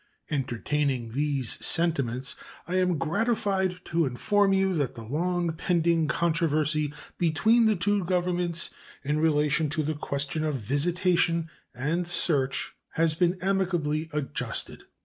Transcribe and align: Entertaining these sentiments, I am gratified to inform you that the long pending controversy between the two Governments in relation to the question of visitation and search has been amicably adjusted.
Entertaining 0.31 1.11
these 1.11 1.63
sentiments, 1.63 2.35
I 2.67 2.77
am 2.77 2.97
gratified 2.97 3.81
to 3.85 4.07
inform 4.07 4.51
you 4.51 4.73
that 4.73 4.95
the 4.95 5.03
long 5.03 5.53
pending 5.53 6.07
controversy 6.07 6.91
between 7.19 7.67
the 7.67 7.75
two 7.75 8.03
Governments 8.03 8.71
in 9.03 9.19
relation 9.19 9.69
to 9.69 9.83
the 9.83 9.93
question 9.93 10.43
of 10.43 10.55
visitation 10.55 11.51
and 11.75 12.07
search 12.07 12.73
has 12.93 13.13
been 13.13 13.37
amicably 13.43 14.09
adjusted. 14.11 14.85